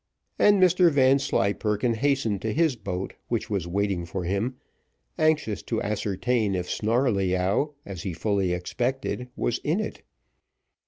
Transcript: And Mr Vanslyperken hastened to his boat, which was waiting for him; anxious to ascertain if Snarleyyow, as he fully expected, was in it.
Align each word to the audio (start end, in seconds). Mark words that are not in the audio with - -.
And 0.39 0.59
Mr 0.59 0.89
Vanslyperken 0.91 1.93
hastened 1.93 2.41
to 2.41 2.53
his 2.55 2.75
boat, 2.75 3.13
which 3.27 3.51
was 3.51 3.67
waiting 3.67 4.03
for 4.07 4.23
him; 4.23 4.55
anxious 5.19 5.61
to 5.69 5.79
ascertain 5.79 6.55
if 6.55 6.67
Snarleyyow, 6.67 7.75
as 7.85 8.01
he 8.01 8.11
fully 8.13 8.51
expected, 8.51 9.27
was 9.35 9.59
in 9.59 9.79
it. 9.79 10.01